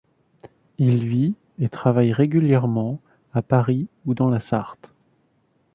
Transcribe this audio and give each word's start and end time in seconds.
Il 0.79 1.07
vit 1.07 1.35
et 1.59 1.69
travaille 1.69 2.11
régulièrement 2.11 2.99
à 3.35 3.43
Paris 3.43 3.87
ou 4.07 4.15
dans 4.15 4.29
la 4.29 4.39
Sarthe. 4.39 4.91